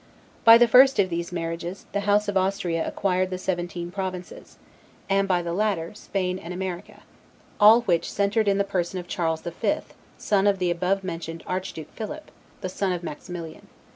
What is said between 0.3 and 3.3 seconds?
By the first of these marriages, the house of Austria acquired